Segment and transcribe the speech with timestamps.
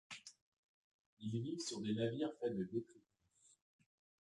[1.19, 3.03] Ils vivent sur des navires faits de détritus.